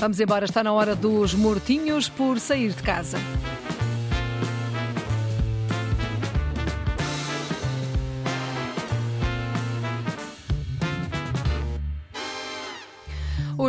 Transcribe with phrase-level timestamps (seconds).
[0.00, 3.18] Vamos embora, está na hora dos mortinhos por sair de casa.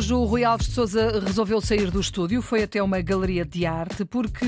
[0.00, 3.66] Hoje o Rui Alves de Souza resolveu sair do estúdio, foi até uma galeria de
[3.66, 4.46] arte, porque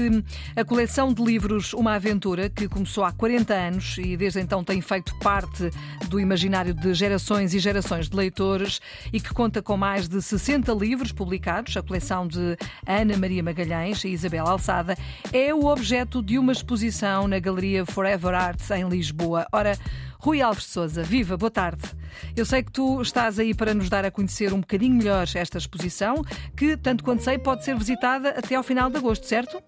[0.56, 4.80] a coleção de livros Uma Aventura, que começou há 40 anos e desde então tem
[4.80, 5.70] feito parte
[6.08, 8.80] do imaginário de gerações e gerações de leitores
[9.12, 14.03] e que conta com mais de 60 livros publicados, a coleção de Ana Maria Magalhães
[14.04, 14.96] e Isabel Alçada,
[15.34, 19.46] é o objeto de uma exposição na Galeria Forever Arts em Lisboa.
[19.53, 19.76] Ora,
[20.22, 21.82] Rui Alves Souza, viva, boa tarde.
[22.36, 25.58] Eu sei que tu estás aí para nos dar a conhecer um bocadinho melhor esta
[25.58, 26.22] exposição,
[26.57, 29.61] que, tanto quanto sei, pode ser visitada até ao final de agosto, certo?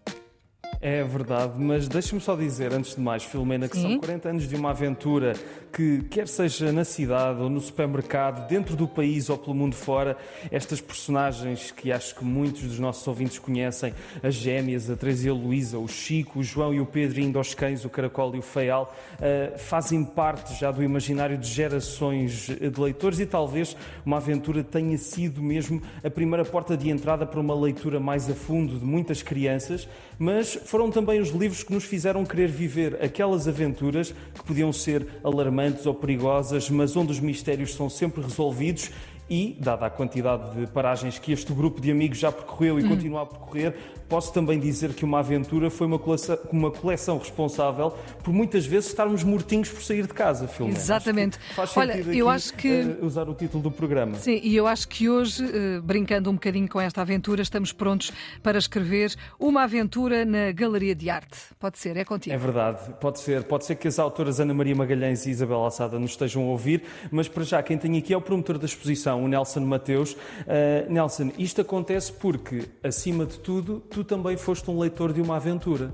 [0.86, 3.92] É verdade, mas deixa-me só dizer, antes de mais, Filomena, que Sim.
[3.92, 5.32] são 40 anos de uma aventura
[5.72, 10.14] que, quer seja na cidade ou no supermercado, dentro do país ou pelo mundo fora,
[10.50, 15.30] estas personagens que acho que muitos dos nossos ouvintes conhecem, as gêmeas, a Teresa e
[15.30, 18.40] a Luísa, o Chico, o João e o Pedro, indo aos cães, o Caracol e
[18.40, 24.18] o Feial, uh, fazem parte já do imaginário de gerações de leitores e talvez uma
[24.18, 28.78] aventura tenha sido mesmo a primeira porta de entrada para uma leitura mais a fundo
[28.78, 34.12] de muitas crianças, mas foram também os livros que nos fizeram querer viver aquelas aventuras
[34.34, 38.90] que podiam ser alarmantes ou perigosas, mas onde os mistérios são sempre resolvidos
[39.28, 42.88] e, dada a quantidade de paragens que este grupo de amigos já percorreu e hum.
[42.88, 43.74] continua a percorrer,
[44.08, 47.90] posso também dizer que uma aventura foi uma coleção, uma coleção responsável
[48.22, 50.78] por muitas vezes estarmos mortinhos por sair de casa, Filomena.
[50.78, 51.38] Exatamente.
[51.54, 54.14] Faz Olha, eu acho que uh, usar o título do programa.
[54.16, 58.12] Sim, e eu acho que hoje, uh, brincando um bocadinho com esta aventura, estamos prontos
[58.42, 61.38] para escrever uma aventura na Galeria de Arte.
[61.58, 62.34] Pode ser, é contigo.
[62.34, 63.44] É verdade, pode ser.
[63.44, 66.82] Pode ser que as autoras Ana Maria Magalhães e Isabel Alçada nos estejam a ouvir,
[67.10, 70.12] mas para já quem tem aqui é o promotor da exposição, o Nelson Mateus.
[70.12, 75.36] Uh, Nelson, isto acontece porque, acima de tudo, tu também foste um leitor de uma
[75.36, 75.92] aventura.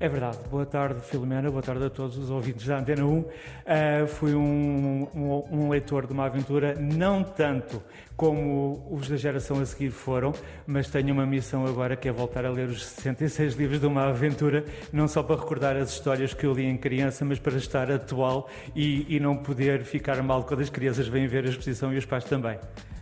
[0.00, 0.38] É verdade.
[0.48, 1.50] Boa tarde, Filomena.
[1.50, 3.18] Boa tarde a todos os ouvintes da Antena 1.
[3.18, 3.26] Uh,
[3.66, 7.82] eh, fui um, um, um, leitor de uma aventura, não tanto
[8.16, 10.32] como os da geração a seguir foram,
[10.64, 14.06] mas tenho uma missão agora que é voltar a ler os 66 livros de uma
[14.06, 17.90] aventura, não só para recordar as histórias que eu li em criança, mas para estar
[17.90, 21.98] atual e, e não poder ficar mal quando as crianças vêm ver a exposição e
[21.98, 22.56] os pais também.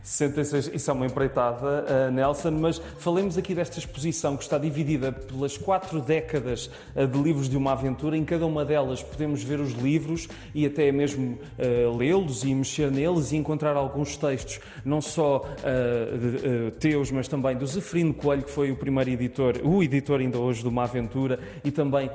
[0.06, 5.11] 66, isso é uma empreitada, uh, Nelson, mas falemos aqui desta exposição que está dividida
[5.11, 8.16] pelas quatro décadas uh, de livros de uma aventura.
[8.16, 12.89] Em cada uma delas podemos ver os livros e até mesmo uh, lê-los e mexer
[12.89, 18.50] neles e encontrar alguns textos, não só de, teus, mas também do Zeferino Coelho, que
[18.50, 22.11] foi o primeiro editor, o editor ainda hoje de uma aventura, e também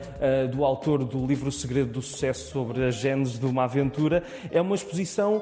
[0.51, 4.23] do autor do livro O Segredo do Sucesso sobre a gênese de uma aventura.
[4.49, 5.41] É uma exposição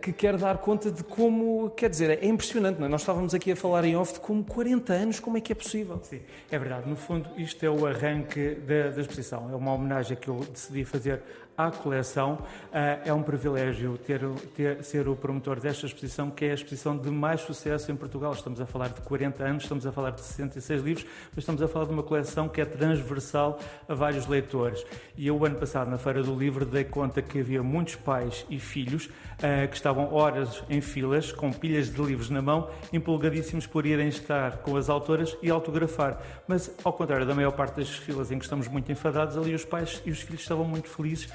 [0.00, 2.88] que quer dar conta de como quer dizer, é impressionante, não é?
[2.88, 5.54] Nós estávamos aqui a falar em off de como 40 anos, como é que é
[5.54, 6.00] possível?
[6.02, 6.20] Sim,
[6.50, 6.88] é verdade.
[6.88, 9.50] No fundo, isto é o arranque da, da exposição.
[9.50, 11.22] É uma homenagem que eu decidi fazer
[11.58, 12.38] à coleção.
[12.72, 14.20] Ah, é um privilégio ter,
[14.54, 18.32] ter, ser o promotor desta exposição, que é a exposição de mais sucesso em Portugal.
[18.32, 21.66] Estamos a falar de 40 anos, estamos a falar de 66 livros, mas estamos a
[21.66, 23.58] falar de uma coleção que é transversal
[23.88, 24.86] a vários leitores.
[25.16, 28.60] E eu, ano passado, na Feira do Livro, dei conta que havia muitos pais e
[28.60, 33.84] filhos uh, que estavam horas em filas, com pilhas de livros na mão, empolgadíssimos por
[33.84, 36.20] irem estar com as autoras e autografar.
[36.46, 39.64] Mas, ao contrário da maior parte das filas em que estamos muito enfadados, ali os
[39.64, 41.28] pais e os filhos estavam muito felizes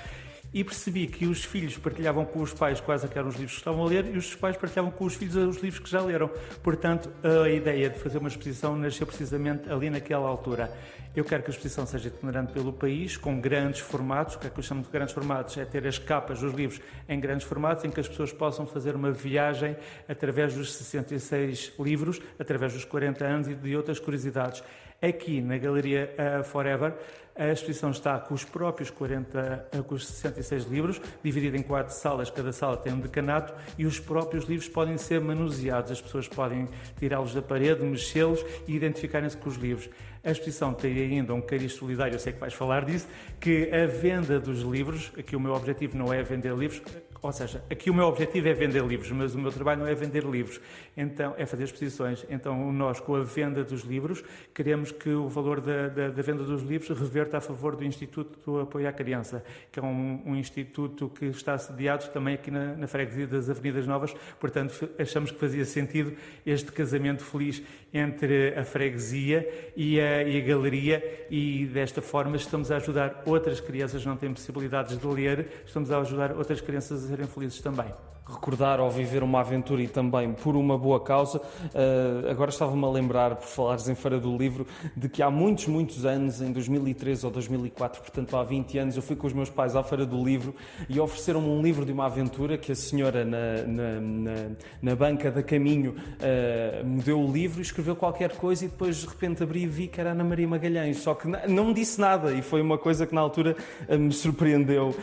[0.54, 3.84] e percebi que os filhos partilhavam com os pais quais eram os livros que estavam
[3.84, 6.30] a ler e os pais partilhavam com os filhos os livros que já leram.
[6.62, 7.10] Portanto,
[7.44, 10.72] a ideia de fazer uma exposição nasceu precisamente ali naquela altura.
[11.16, 14.36] Eu quero que a exposição seja itinerante pelo país, com grandes formatos.
[14.36, 15.56] O que é que eu chamo de grandes formatos?
[15.58, 18.96] É ter as capas dos livros em grandes formatos, em que as pessoas possam fazer
[18.96, 19.76] uma viagem
[20.10, 24.64] através dos 66 livros, através dos 40 anos e de outras curiosidades.
[25.04, 26.94] Aqui na Galeria uh, Forever,
[27.36, 31.94] a exposição está com os próprios 40, uh, com os 66 livros, dividida em quatro
[31.94, 35.92] salas, cada sala tem um decanato e os próprios livros podem ser manuseados.
[35.92, 39.90] As pessoas podem tirá-los da parede, mexê-los e identificarem-se com os livros.
[40.24, 43.06] A exposição tem ainda um cariz solidário, eu sei que vais falar disso,
[43.42, 46.82] que a venda dos livros, aqui o meu objetivo não é vender livros,
[47.22, 49.94] ou seja, aqui o meu objetivo é vender livros, mas o meu trabalho não é
[49.94, 50.62] vender livros,
[50.96, 52.26] então é fazer exposições.
[52.30, 54.24] Então nós, com a venda dos livros,
[54.54, 58.40] queremos que o valor da, da, da venda dos livros reverta a favor do Instituto
[58.46, 62.76] do Apoio à Criança, que é um, um instituto que está sediado também aqui na,
[62.76, 66.14] na freguesia das Avenidas Novas, portanto achamos que fazia sentido
[66.46, 67.62] este casamento feliz
[67.94, 73.60] entre a freguesia e a, e a galeria e desta forma estamos a ajudar outras
[73.60, 77.62] crianças que não têm possibilidades de ler, estamos a ajudar outras crianças a serem felizes
[77.62, 77.94] também.
[78.28, 81.40] Recordar ou viver uma aventura e também por uma boa causa.
[81.40, 84.66] Uh, agora estava-me a lembrar, por falares em Feira do Livro,
[84.96, 89.02] de que há muitos, muitos anos, em 2013 ou 2004, portanto há 20 anos, eu
[89.02, 90.56] fui com os meus pais à Feira do Livro
[90.88, 94.34] e ofereceram-me um livro de uma aventura que a senhora na, na, na,
[94.82, 98.98] na banca da caminho uh, me deu o livro e escreveu qualquer coisa e depois
[98.98, 102.00] de repente abri e vi que era Ana Maria Magalhães, só que não me disse
[102.00, 103.56] nada e foi uma coisa que na altura
[103.88, 104.96] uh, me surpreendeu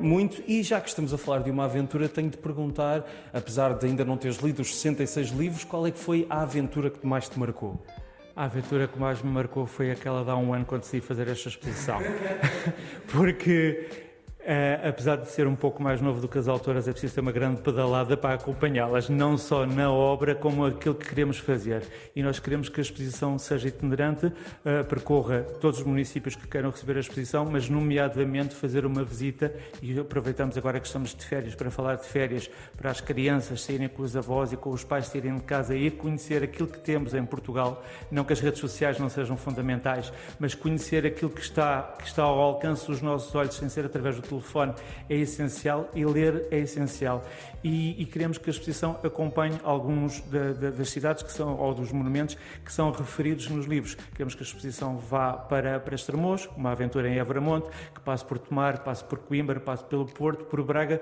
[0.00, 0.42] muito.
[0.46, 2.61] E já que estamos a falar de uma aventura, tenho de perguntar,
[3.32, 6.90] apesar de ainda não teres lido os 66 livros, qual é que foi a aventura
[6.90, 7.80] que mais te marcou?
[8.34, 11.28] A aventura que mais me marcou foi aquela de há um ano quando decidi fazer
[11.28, 11.98] esta exposição.
[13.12, 14.01] Porque
[14.42, 17.20] Uh, apesar de ser um pouco mais novo do que as autoras, é preciso ter
[17.20, 21.84] uma grande pedalada para acompanhá-las, não só na obra, como aquilo que queremos fazer.
[22.16, 26.70] E nós queremos que a exposição seja itinerante, uh, percorra todos os municípios que queiram
[26.70, 29.54] receber a exposição, mas, nomeadamente, fazer uma visita.
[29.80, 33.88] E aproveitamos agora que estamos de férias para falar de férias, para as crianças saírem
[33.88, 36.80] com os avós e com os pais saírem de casa e ir conhecer aquilo que
[36.80, 37.84] temos em Portugal.
[38.10, 42.24] Não que as redes sociais não sejam fundamentais, mas conhecer aquilo que está, que está
[42.24, 44.74] ao alcance dos nossos olhos, sem ser através do telefone
[45.08, 47.24] é essencial e ler é essencial.
[47.62, 51.74] E, e queremos que a exposição acompanhe alguns da, da, das cidades que são, ou
[51.74, 53.96] dos monumentos que são referidos nos livros.
[54.12, 58.38] Queremos que a exposição vá para, para Estremoz, uma aventura em Evramonte, que passe por
[58.38, 61.00] Tomar, passe por Coimbra, passe pelo Porto, por Braga,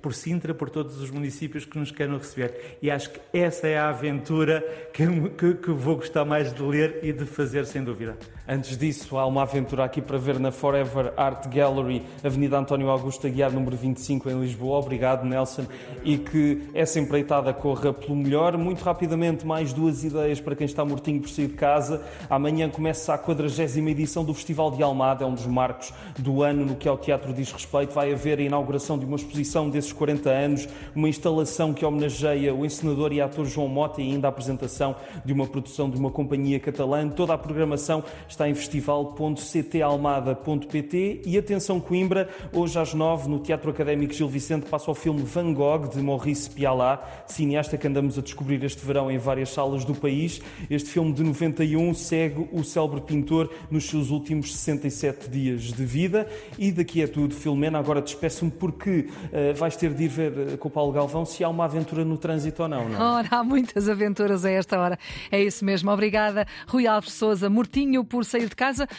[0.00, 2.78] por Sintra, por todos os municípios que nos queiram receber.
[2.82, 4.60] E acho que essa é a aventura
[4.92, 8.16] que, que, que vou gostar mais de ler e de fazer, sem dúvida.
[8.48, 13.26] Antes disso, há uma aventura aqui para ver na Forever Art Gallery, Avenida António Augusto
[13.26, 14.78] Aguiar, número 25, em Lisboa.
[14.78, 15.66] Obrigado, Nelson.
[16.04, 18.56] E que essa empreitada corra pelo melhor.
[18.56, 22.02] Muito rapidamente, mais duas ideias para quem está mortinho por sair de casa.
[22.30, 23.42] Amanhã começa a 40
[23.90, 27.32] edição do Festival de Almada, é um dos marcos do ano no que ao teatro
[27.32, 27.92] diz respeito.
[27.92, 32.64] Vai haver a inauguração de uma exposição desses 40 anos, uma instalação que homenageia o
[32.64, 34.94] encenador e ator João Mota e ainda a apresentação
[35.24, 37.08] de uma produção de uma companhia catalã.
[37.08, 44.12] Toda a programação está em festival.ctalmada.pt e atenção Coimbra, hoje às nove no Teatro Académico
[44.12, 48.62] Gil Vicente passa o filme Van Gogh de Maurice Pialat, cineasta que andamos a descobrir
[48.64, 50.40] este verão em várias salas do país.
[50.70, 56.28] Este filme de 91 segue o célebre pintor nos seus últimos 67 dias de vida
[56.58, 57.34] e daqui é tudo.
[57.34, 61.24] Filomena, agora despeço-me porque uh, vais ter de ir ver uh, com o Paulo Galvão
[61.24, 63.02] se há uma aventura no trânsito ou não, não é?
[63.02, 64.98] Ora, há muitas aventuras a esta hora.
[65.30, 65.90] É isso mesmo.
[65.90, 67.48] Obrigada, Rui Alves Souza.
[67.48, 68.88] Mortinho por sair de casa.